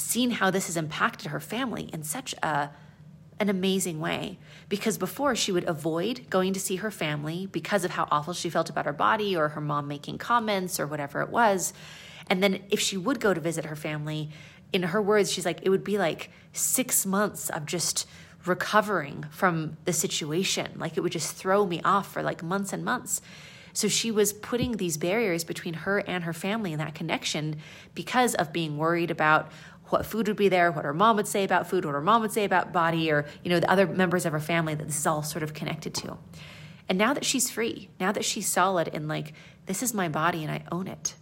seen 0.00 0.32
how 0.32 0.50
this 0.50 0.66
has 0.66 0.76
impacted 0.76 1.30
her 1.30 1.40
family 1.40 1.90
in 1.92 2.02
such 2.02 2.34
a 2.42 2.70
an 3.38 3.48
amazing 3.48 4.00
way 4.00 4.38
because 4.68 4.98
before 4.98 5.34
she 5.34 5.50
would 5.50 5.64
avoid 5.64 6.28
going 6.28 6.52
to 6.52 6.60
see 6.60 6.76
her 6.76 6.90
family 6.90 7.46
because 7.46 7.86
of 7.86 7.92
how 7.92 8.06
awful 8.10 8.34
she 8.34 8.50
felt 8.50 8.68
about 8.68 8.84
her 8.84 8.92
body 8.92 9.34
or 9.34 9.48
her 9.48 9.62
mom 9.62 9.88
making 9.88 10.18
comments 10.18 10.78
or 10.78 10.86
whatever 10.86 11.22
it 11.22 11.30
was 11.30 11.72
and 12.28 12.42
then 12.42 12.62
if 12.68 12.78
she 12.78 12.98
would 12.98 13.18
go 13.18 13.32
to 13.32 13.40
visit 13.40 13.64
her 13.64 13.76
family 13.76 14.28
in 14.74 14.82
her 14.82 15.00
words 15.00 15.32
she's 15.32 15.46
like 15.46 15.60
it 15.62 15.70
would 15.70 15.82
be 15.82 15.96
like 15.96 16.30
6 16.52 17.06
months 17.06 17.48
of 17.48 17.64
just 17.64 18.06
recovering 18.46 19.26
from 19.30 19.76
the 19.84 19.92
situation. 19.92 20.72
Like 20.76 20.96
it 20.96 21.00
would 21.00 21.12
just 21.12 21.36
throw 21.36 21.66
me 21.66 21.80
off 21.84 22.12
for 22.12 22.22
like 22.22 22.42
months 22.42 22.72
and 22.72 22.84
months. 22.84 23.20
So 23.72 23.86
she 23.86 24.10
was 24.10 24.32
putting 24.32 24.76
these 24.76 24.96
barriers 24.96 25.44
between 25.44 25.74
her 25.74 25.98
and 25.98 26.24
her 26.24 26.32
family 26.32 26.72
and 26.72 26.80
that 26.80 26.94
connection 26.94 27.56
because 27.94 28.34
of 28.34 28.52
being 28.52 28.78
worried 28.78 29.10
about 29.10 29.50
what 29.92 30.06
food 30.06 30.28
would 30.28 30.36
be 30.36 30.48
there, 30.48 30.70
what 30.70 30.84
her 30.84 30.94
mom 30.94 31.16
would 31.16 31.28
say 31.28 31.44
about 31.44 31.68
food, 31.68 31.84
what 31.84 31.94
her 31.94 32.00
mom 32.00 32.22
would 32.22 32.32
say 32.32 32.44
about 32.44 32.72
body, 32.72 33.10
or 33.10 33.26
you 33.42 33.50
know 33.50 33.60
the 33.60 33.70
other 33.70 33.86
members 33.86 34.26
of 34.26 34.32
her 34.32 34.40
family 34.40 34.74
that 34.74 34.86
this 34.86 34.98
is 34.98 35.06
all 35.06 35.22
sort 35.22 35.42
of 35.42 35.54
connected 35.54 35.94
to. 35.94 36.18
And 36.88 36.98
now 36.98 37.14
that 37.14 37.24
she's 37.24 37.50
free, 37.50 37.88
now 38.00 38.12
that 38.12 38.24
she's 38.24 38.48
solid 38.48 38.88
and 38.92 39.06
like 39.06 39.32
this 39.66 39.82
is 39.82 39.94
my 39.94 40.08
body 40.08 40.42
and 40.42 40.50
I 40.50 40.64
own 40.72 40.88
it, 40.88 41.14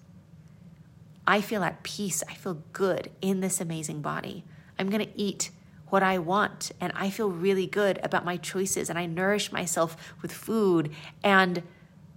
I 1.27 1.41
feel 1.41 1.63
at 1.63 1.83
peace. 1.83 2.23
I 2.29 2.35
feel 2.35 2.63
good 2.73 3.11
in 3.21 3.41
this 3.41 3.61
amazing 3.61 4.01
body. 4.01 4.45
I'm 4.79 4.89
gonna 4.89 5.09
eat 5.15 5.51
what 5.89 6.03
I 6.03 6.19
want 6.19 6.73
and 6.81 6.93
I 6.95 7.11
feel 7.11 7.31
really 7.31 7.67
good 7.67 7.99
about 8.03 8.25
my 8.25 8.37
choices 8.37 8.89
and 8.89 8.99
I 8.99 9.07
nourish 9.07 9.53
myself 9.53 10.15
with 10.23 10.33
food 10.33 10.91
and 11.23 11.63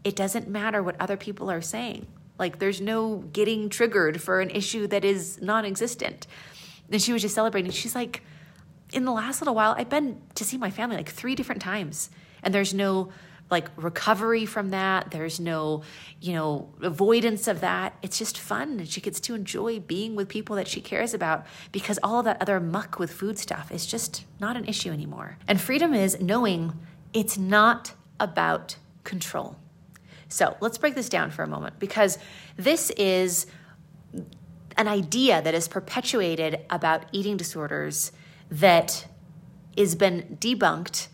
it 0.04 0.16
doesn't 0.16 0.48
matter 0.48 0.82
what 0.82 1.00
other 1.00 1.18
people 1.18 1.52
are 1.52 1.62
saying. 1.62 2.08
Like 2.38 2.60
there's 2.60 2.82
no 2.82 3.18
getting 3.34 3.70
triggered 3.70 4.22
for 4.22 4.42
an 4.42 4.50
issue 4.50 4.88
that 4.88 5.06
is 5.06 5.42
non-existent. 5.42 6.28
And 6.92 7.02
she 7.02 7.14
was 7.14 7.22
just 7.22 7.36
celebrating. 7.36 7.72
She's 7.72 7.96
like, 7.96 8.24
in 8.94 9.06
the 9.06 9.12
last 9.12 9.42
little 9.42 9.56
while, 9.56 9.76
I've 9.78 9.90
been 9.90 10.22
to 10.36 10.44
see 10.44 10.58
my 10.58 10.70
family 10.70 10.98
like 10.98 11.10
three 11.10 11.36
different 11.36 11.62
times. 11.62 12.10
And 12.44 12.54
there's 12.54 12.74
no 12.74 13.12
like 13.50 13.70
recovery 13.76 14.46
from 14.46 14.70
that. 14.70 15.12
There's 15.12 15.40
no, 15.40 15.84
you 16.22 16.34
know, 16.34 16.74
avoidance 16.82 17.48
of 17.48 17.62
that. 17.62 17.98
It's 18.02 18.18
just 18.18 18.40
fun. 18.40 18.80
And 18.80 18.88
she 18.88 19.02
gets 19.02 19.20
to 19.22 19.36
enjoy 19.36 19.80
being 19.80 20.16
with 20.16 20.30
people 20.30 20.56
that 20.56 20.68
she 20.68 20.82
cares 20.82 21.14
about 21.14 21.46
because 21.72 22.00
all 22.02 22.24
that 22.24 22.42
other 22.42 22.60
muck 22.60 22.98
with 22.98 23.12
food 23.12 23.38
stuff 23.38 23.72
is 23.72 23.86
just 23.86 24.26
not 24.40 24.56
an 24.56 24.66
issue 24.66 24.92
anymore. 24.92 25.38
And 25.48 25.60
freedom 25.60 25.94
is 25.94 26.20
knowing 26.22 26.74
it's 27.14 27.38
not 27.38 27.94
about 28.20 28.78
control. 29.04 29.58
So 30.32 30.56
let's 30.62 30.78
break 30.78 30.96
this 30.96 31.10
down 31.10 31.32
for 31.32 31.44
a 31.44 31.48
moment 31.48 31.80
because 31.80 32.18
this 32.56 32.90
is 32.92 33.48
an 34.78 34.88
idea 34.88 35.42
that 35.42 35.54
is 35.54 35.68
perpetuated 35.68 36.62
about 36.70 37.06
eating 37.12 37.38
disorders 37.38 38.12
that 38.50 39.06
has 39.78 39.96
been 39.96 40.38
debunked 40.40 41.08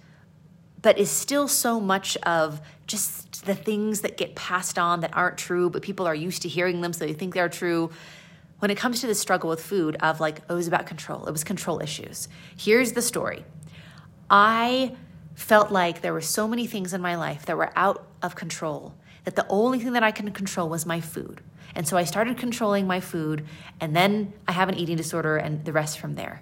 but 0.81 0.97
is 0.97 1.09
still 1.09 1.47
so 1.47 1.79
much 1.79 2.15
of 2.17 2.61
just 2.85 3.45
the 3.45 3.55
things 3.55 4.01
that 4.01 4.15
get 4.15 4.35
passed 4.35 4.77
on 4.77 5.01
that 5.01 5.13
aren't 5.15 5.37
true, 5.37 5.69
but 5.69 5.81
people 5.81 6.07
are 6.07 6.15
used 6.15 6.43
to 6.43 6.47
hearing 6.47 6.81
them, 6.81 6.93
so 6.93 7.05
they 7.05 7.13
think 7.13 7.33
they're 7.33 7.49
true. 7.49 7.89
When 8.59 8.71
it 8.71 8.77
comes 8.77 9.01
to 9.01 9.07
the 9.07 9.15
struggle 9.15 9.49
with 9.49 9.61
food, 9.61 9.97
of 9.99 10.19
like, 10.19 10.41
oh, 10.49 10.53
it 10.53 10.57
was 10.57 10.67
about 10.67 10.85
control, 10.85 11.25
it 11.25 11.31
was 11.31 11.43
control 11.43 11.81
issues. 11.81 12.27
Here's 12.55 12.93
the 12.93 13.01
story 13.01 13.43
I 14.29 14.95
felt 15.35 15.71
like 15.71 16.01
there 16.01 16.13
were 16.13 16.21
so 16.21 16.47
many 16.47 16.67
things 16.67 16.93
in 16.93 17.01
my 17.01 17.15
life 17.15 17.45
that 17.47 17.57
were 17.57 17.71
out 17.75 18.07
of 18.21 18.35
control 18.35 18.95
that 19.27 19.35
the 19.35 19.45
only 19.49 19.77
thing 19.77 19.91
that 19.91 20.03
I 20.03 20.11
can 20.11 20.31
control 20.31 20.69
was 20.69 20.85
my 20.85 21.01
food. 21.01 21.41
And 21.75 21.85
so 21.85 21.97
I 21.97 22.05
started 22.05 22.37
controlling 22.37 22.87
my 22.87 23.01
food, 23.01 23.45
and 23.81 23.93
then 23.93 24.31
I 24.47 24.53
have 24.53 24.69
an 24.69 24.75
eating 24.75 24.95
disorder 24.95 25.35
and 25.35 25.65
the 25.65 25.73
rest 25.73 25.99
from 25.99 26.15
there. 26.15 26.41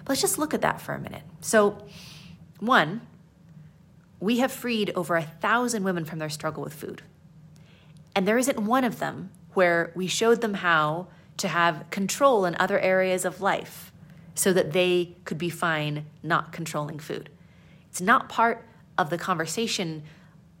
But 0.00 0.10
let's 0.10 0.20
just 0.20 0.36
look 0.36 0.52
at 0.52 0.60
that 0.60 0.78
for 0.78 0.92
a 0.92 0.98
minute. 0.98 1.22
So, 1.40 1.78
one, 2.60 3.00
we 4.20 4.40
have 4.40 4.52
freed 4.52 4.92
over 4.94 5.16
a 5.16 5.22
thousand 5.22 5.82
women 5.82 6.04
from 6.04 6.18
their 6.18 6.28
struggle 6.28 6.62
with 6.62 6.74
food. 6.74 7.00
And 8.14 8.28
there 8.28 8.36
isn't 8.36 8.60
one 8.60 8.84
of 8.84 8.98
them 8.98 9.30
where 9.54 9.90
we 9.94 10.06
showed 10.06 10.42
them 10.42 10.52
how 10.52 11.06
to 11.38 11.48
have 11.48 11.88
control 11.88 12.44
in 12.44 12.54
other 12.60 12.78
areas 12.78 13.24
of 13.24 13.40
life 13.40 13.92
so 14.34 14.52
that 14.52 14.74
they 14.74 15.16
could 15.24 15.38
be 15.38 15.48
fine 15.48 16.04
not 16.22 16.52
controlling 16.52 16.98
food. 16.98 17.30
It's 17.88 18.02
not 18.02 18.28
part 18.28 18.62
of 18.98 19.08
the 19.08 19.16
conversation 19.16 20.02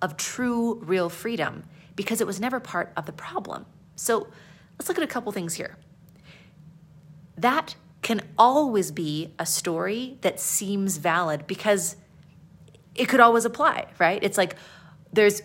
of 0.06 0.16
true, 0.16 0.76
real 0.76 1.08
freedom 1.08 1.64
because 1.96 2.20
it 2.20 2.26
was 2.26 2.40
never 2.40 2.60
part 2.60 2.92
of 2.96 3.06
the 3.06 3.12
problem. 3.12 3.66
So 3.96 4.28
let's 4.78 4.88
look 4.88 4.98
at 4.98 5.04
a 5.04 5.08
couple 5.08 5.32
things 5.32 5.54
here. 5.54 5.76
That 7.36 7.74
can 8.02 8.22
always 8.38 8.92
be 8.92 9.34
a 9.36 9.44
story 9.44 10.16
that 10.20 10.38
seems 10.38 10.98
valid 10.98 11.48
because 11.48 11.96
it 12.94 13.08
could 13.08 13.18
always 13.18 13.44
apply, 13.44 13.86
right? 13.98 14.22
It's 14.22 14.38
like 14.38 14.54
there's 15.12 15.42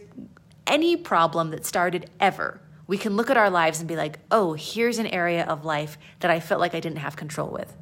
any 0.68 0.96
problem 0.96 1.50
that 1.50 1.66
started 1.66 2.10
ever, 2.20 2.62
we 2.86 2.98
can 3.00 3.16
look 3.16 3.32
at 3.32 3.38
our 3.38 3.50
lives 3.50 3.80
and 3.80 3.88
be 3.88 3.96
like, 3.96 4.20
oh, 4.30 4.54
here's 4.54 5.00
an 5.00 5.08
area 5.08 5.44
of 5.46 5.66
life 5.66 5.98
that 6.20 6.30
I 6.30 6.40
felt 6.40 6.62
like 6.62 6.76
I 6.76 6.80
didn't 6.80 7.00
have 7.00 7.16
control 7.16 7.50
with. 7.50 7.76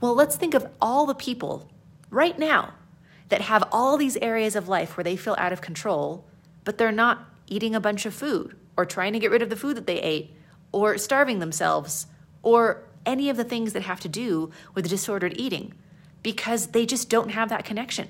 Well, 0.00 0.14
let's 0.14 0.36
think 0.36 0.54
of 0.54 0.66
all 0.80 1.04
the 1.04 1.14
people 1.14 1.70
right 2.08 2.38
now 2.38 2.72
that 3.34 3.40
have 3.40 3.64
all 3.72 3.96
these 3.96 4.16
areas 4.18 4.54
of 4.54 4.68
life 4.68 4.96
where 4.96 5.02
they 5.02 5.16
feel 5.16 5.34
out 5.38 5.52
of 5.52 5.60
control, 5.60 6.24
but 6.62 6.78
they're 6.78 6.92
not 6.92 7.28
eating 7.48 7.74
a 7.74 7.80
bunch 7.80 8.06
of 8.06 8.14
food 8.14 8.56
or 8.76 8.86
trying 8.86 9.12
to 9.12 9.18
get 9.18 9.28
rid 9.28 9.42
of 9.42 9.50
the 9.50 9.56
food 9.56 9.76
that 9.76 9.88
they 9.88 10.00
ate 10.00 10.32
or 10.70 10.96
starving 10.96 11.40
themselves 11.40 12.06
or 12.44 12.84
any 13.04 13.28
of 13.28 13.36
the 13.36 13.42
things 13.42 13.72
that 13.72 13.82
have 13.82 13.98
to 13.98 14.08
do 14.08 14.52
with 14.76 14.88
disordered 14.88 15.34
eating 15.36 15.74
because 16.22 16.68
they 16.68 16.86
just 16.86 17.10
don't 17.10 17.30
have 17.30 17.48
that 17.48 17.64
connection. 17.64 18.08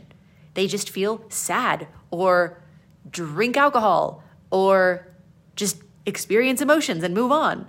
They 0.53 0.67
just 0.67 0.91
feel 0.91 1.25
sad 1.31 1.89
or 2.11 2.61
drink 3.11 3.57
alcohol 3.57 4.23
or 4.51 5.09
just 5.57 5.83
experience 6.05 6.61
emotions 6.61 7.03
and 7.03 7.15
move 7.15 7.33
on. 7.33 7.67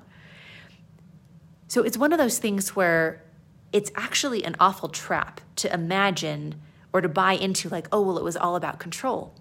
So 1.70 1.84
it's 1.84 1.98
one 1.98 2.12
of 2.12 2.20
those 2.20 2.38
things 2.38 2.76
where 2.76 3.24
it's 3.72 3.92
actually 3.96 4.44
an 4.44 4.58
awful 4.60 4.90
trap 4.90 5.40
to 5.56 5.74
imagine 5.74 6.56
or 6.96 7.02
to 7.02 7.10
buy 7.10 7.34
into, 7.34 7.68
like, 7.68 7.90
oh, 7.92 8.00
well, 8.00 8.18
it 8.18 8.24
was 8.24 8.38
all 8.38 8.56
about 8.56 8.80
control. 8.80 9.34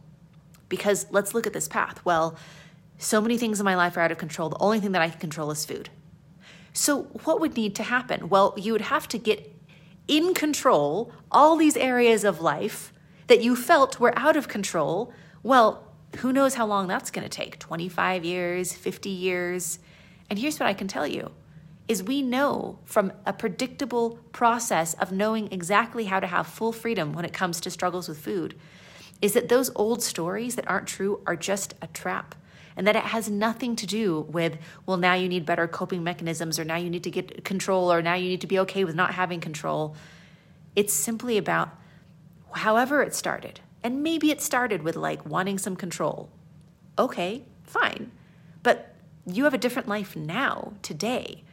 Because 0.69 1.07
let's 1.13 1.35
look 1.35 1.47
at 1.47 1.53
this 1.53 1.69
path. 1.69 2.05
Well, 2.05 2.37
so 2.99 3.21
many 3.21 3.39
things 3.39 3.61
in 3.61 3.65
my 3.65 3.77
life 3.77 3.97
are 3.97 4.01
out 4.01 4.11
of 4.11 4.19
control. 4.19 4.49
The 4.49 4.59
only 4.59 4.81
thing 4.81 4.91
that 4.91 5.03
I 5.03 5.09
can 5.09 5.21
control 5.21 5.53
is 5.53 5.65
food. 5.65 5.89
So, 6.73 7.03
what 7.23 7.39
would 7.39 7.57
need 7.57 7.77
to 7.77 7.85
happen? 7.85 8.29
Well, 8.29 8.55
you 8.57 8.73
would 8.73 8.81
have 8.81 9.07
to 9.07 9.19
get 9.19 9.55
in 10.09 10.35
control 10.35 11.13
all 11.31 11.55
these 11.55 11.77
areas 11.77 12.25
of 12.25 12.41
life 12.41 12.93
that 13.29 13.41
you 13.41 13.55
felt 13.55 14.01
were 14.01 14.19
out 14.19 14.35
of 14.35 14.49
control. 14.49 15.13
Well, 15.45 15.87
who 16.17 16.33
knows 16.33 16.55
how 16.57 16.67
long 16.67 16.89
that's 16.89 17.13
going 17.13 17.23
to 17.23 17.29
take 17.29 17.61
25 17.61 18.25
years, 18.25 18.73
50 18.73 19.11
years. 19.11 19.79
And 20.29 20.41
here's 20.41 20.59
what 20.59 20.69
I 20.69 20.75
can 20.75 20.89
tell 20.89 21.07
you 21.07 21.31
is 21.87 22.03
we 22.03 22.23
know 22.23 22.79
from 22.85 23.13
a 23.27 23.33
predictable 23.33 24.19
process 24.33 24.95
of 24.95 25.13
knowing 25.13 25.53
exactly 25.53 26.07
how 26.07 26.19
to 26.21 26.27
have 26.27 26.47
full 26.47 26.73
freedom 26.73 27.13
when 27.13 27.25
it 27.25 27.33
comes 27.33 27.61
to 27.61 27.71
struggles 27.71 28.09
with 28.09 28.19
food 28.19 28.59
is 29.23 29.33
that 29.35 29.49
those 29.49 29.71
old 29.75 30.03
stories 30.03 30.57
that 30.57 30.69
aren't 30.69 30.89
true 30.89 31.21
are 31.27 31.37
just 31.37 31.75
a 31.81 31.87
trap 31.89 32.35
and 32.77 32.87
that 32.87 32.97
it 32.97 33.05
has 33.05 33.31
nothing 33.31 33.77
to 33.77 33.87
do 33.87 34.23
with 34.23 34.59
well 34.87 34.97
now 34.97 35.15
you 35.15 35.29
need 35.29 35.47
better 35.47 35.69
coping 35.69 36.03
mechanisms 36.03 36.59
or 36.59 36.65
now 36.65 36.77
you 36.77 36.91
need 36.91 37.05
to 37.05 37.11
get 37.11 37.45
control 37.45 37.93
or 37.93 38.03
now 38.03 38.15
you 38.15 38.29
need 38.29 38.41
to 38.41 38.47
be 38.47 38.59
okay 38.59 38.85
with 38.85 38.95
not 38.95 39.15
having 39.15 39.41
control 39.41 39.95
it's 40.75 40.93
simply 40.93 41.39
about 41.39 41.71
however 42.53 43.03
it 43.03 43.15
started 43.15 43.61
and 43.85 44.03
maybe 44.03 44.31
it 44.31 44.41
started 44.41 44.83
with 44.83 44.97
like 44.97 45.25
wanting 45.27 45.59
some 45.59 45.77
control. 45.77 46.31
Okay, 46.99 47.43
fine. 47.65 48.11
But 48.63 48.95
you 49.27 49.45
have 49.45 49.53
a 49.53 49.59
different 49.59 49.87
life 49.87 50.17
now, 50.17 50.73
today. 50.81 51.44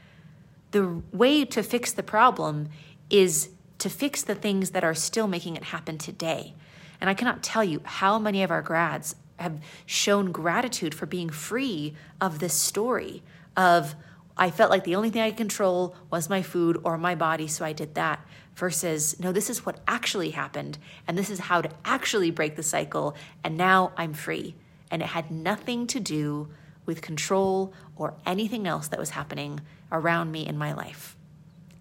The 0.71 1.01
way 1.11 1.45
to 1.45 1.63
fix 1.63 1.91
the 1.91 2.03
problem 2.03 2.69
is 3.09 3.49
to 3.79 3.89
fix 3.89 4.21
the 4.21 4.35
things 4.35 4.71
that 4.71 4.83
are 4.83 4.93
still 4.93 5.27
making 5.27 5.55
it 5.55 5.63
happen 5.65 5.97
today. 5.97 6.53
And 6.99 7.09
I 7.09 7.13
cannot 7.13 7.43
tell 7.43 7.63
you 7.63 7.81
how 7.83 8.19
many 8.19 8.43
of 8.43 8.51
our 8.51 8.61
grads 8.61 9.15
have 9.37 9.59
shown 9.85 10.31
gratitude 10.31 10.93
for 10.93 11.05
being 11.05 11.29
free 11.29 11.95
of 12.21 12.39
this 12.39 12.53
story 12.53 13.23
of 13.57 13.95
I 14.37 14.49
felt 14.49 14.71
like 14.71 14.85
the 14.85 14.95
only 14.95 15.09
thing 15.09 15.21
I 15.21 15.29
could 15.29 15.37
control 15.37 15.95
was 16.09 16.29
my 16.29 16.41
food 16.41 16.79
or 16.83 16.97
my 16.97 17.15
body, 17.15 17.47
so 17.47 17.65
I 17.65 17.73
did 17.73 17.95
that. 17.95 18.25
Versus, 18.55 19.19
no, 19.19 19.31
this 19.31 19.49
is 19.49 19.65
what 19.65 19.79
actually 19.87 20.31
happened, 20.31 20.77
and 21.07 21.17
this 21.17 21.29
is 21.29 21.39
how 21.39 21.61
to 21.61 21.69
actually 21.85 22.31
break 22.31 22.55
the 22.55 22.63
cycle, 22.63 23.15
and 23.43 23.57
now 23.57 23.91
I'm 23.97 24.13
free. 24.13 24.55
And 24.89 25.01
it 25.01 25.09
had 25.09 25.31
nothing 25.31 25.87
to 25.87 25.99
do 25.99 26.49
with 26.85 27.01
control 27.01 27.73
or 27.95 28.15
anything 28.25 28.67
else 28.67 28.87
that 28.87 28.99
was 28.99 29.11
happening 29.11 29.61
around 29.91 30.31
me 30.31 30.45
in 30.45 30.57
my 30.57 30.73
life. 30.73 31.15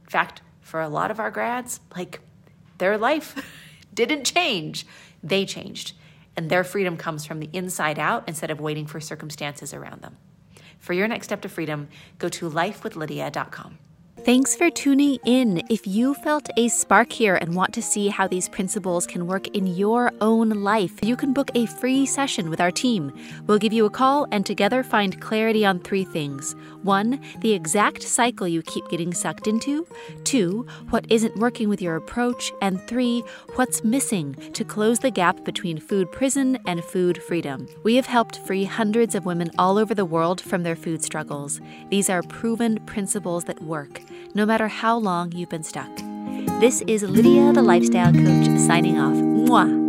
In 0.05 0.11
fact, 0.11 0.43
for 0.61 0.81
a 0.81 0.89
lot 0.89 1.11
of 1.11 1.19
our 1.19 1.31
grads, 1.31 1.81
like 1.97 2.21
their 2.79 2.99
life 2.99 3.35
didn't 3.95 4.25
change, 4.25 4.87
they 5.23 5.45
changed. 5.45 5.95
And 6.37 6.49
their 6.49 6.65
freedom 6.65 6.97
comes 6.97 7.27
from 7.27 7.41
the 7.41 7.51
inside 7.53 7.99
out 7.99 8.25
instead 8.29 8.51
of 8.51 8.61
waiting 8.61 8.87
for 8.87 9.01
circumstances 9.01 9.75
around 9.75 10.03
them. 10.03 10.17
For 10.79 10.93
your 10.93 11.09
next 11.09 11.27
step 11.27 11.43
to 11.43 11.49
freedom, 11.49 11.89
go 12.19 12.29
to 12.29 12.49
lifewithlydia.com. 12.49 13.79
Thanks 14.25 14.55
for 14.55 14.69
tuning 14.69 15.19
in. 15.25 15.63
If 15.71 15.87
you 15.87 16.13
felt 16.13 16.51
a 16.59 16.69
spark 16.69 17.11
here 17.11 17.37
and 17.37 17.55
want 17.55 17.73
to 17.73 17.81
see 17.81 18.09
how 18.09 18.29
these 18.29 18.51
principles 18.51 19.07
can 19.07 19.27
work 19.27 19.49
in 19.49 19.67
your 19.67 20.13
own 20.21 20.51
life, 20.51 21.03
you 21.03 21.17
can 21.17 21.33
book 21.33 21.51
a 21.55 21.65
free 21.65 22.05
session 22.05 22.51
with 22.51 22.61
our 22.61 22.71
team. 22.71 23.13
We'll 23.47 23.59
give 23.59 23.73
you 23.73 23.87
a 23.87 23.91
call 23.91 24.27
and 24.31 24.45
together 24.45 24.83
find 24.83 25.19
clarity 25.23 25.65
on 25.65 25.79
three 25.79 26.05
things 26.05 26.55
one, 26.83 27.21
the 27.41 27.53
exact 27.53 28.03
cycle 28.03 28.49
you 28.49 28.63
keep 28.63 28.89
getting 28.89 29.13
sucked 29.13 29.47
into, 29.47 29.87
two, 30.25 30.67
what 30.89 31.05
isn't 31.11 31.37
working 31.37 31.69
with 31.69 31.83
your 31.83 31.97
approach, 31.97 32.53
and 32.63 32.81
three, 32.89 33.23
what's 33.57 33.85
missing 33.85 34.35
to 34.55 34.65
close 34.65 34.99
the 34.99 35.11
gap 35.11 35.45
between 35.45 35.79
food 35.79 36.11
prison 36.11 36.59
and 36.67 36.83
food 36.85 37.23
freedom. 37.23 37.67
We 37.83 37.97
have 37.97 38.07
helped 38.07 38.39
free 38.47 38.65
hundreds 38.65 39.15
of 39.15 39.27
women 39.27 39.51
all 39.59 39.77
over 39.77 39.95
the 39.95 40.07
world 40.07 40.41
from 40.41 40.63
their 40.63 40.77
food 40.77 41.03
struggles. 41.03 41.61
These 41.91 42.09
are 42.09 42.23
proven 42.23 42.79
principles 42.87 43.45
that 43.45 43.63
work 43.63 44.01
no 44.35 44.47
matter 44.47 44.69
how 44.69 44.97
long 44.97 45.33
you've 45.33 45.49
been 45.49 45.63
stuck. 45.63 45.91
This 46.61 46.83
is 46.83 47.03
Lydia, 47.03 47.53
the 47.53 47.63
Lifestyle 47.63 48.13
Coach, 48.13 48.59
signing 48.59 48.99
off. 48.99 49.15
Mwah. 49.15 49.80